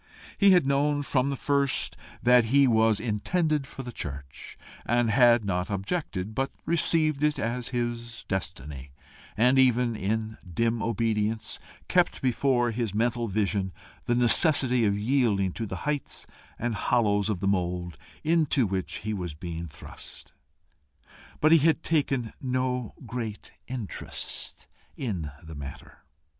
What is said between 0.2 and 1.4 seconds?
He had known from the